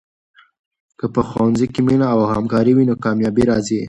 [0.99, 3.79] که په ښوونځي کې مینه او همکاري وي، نو کامیابي راځي.